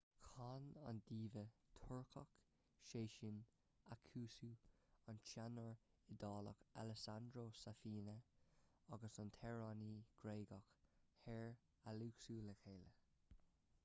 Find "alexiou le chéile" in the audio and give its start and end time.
11.95-12.95